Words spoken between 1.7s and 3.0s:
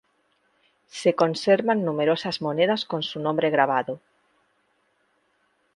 numerosas monedas